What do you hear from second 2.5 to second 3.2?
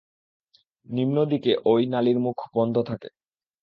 বন্ধ থাকে।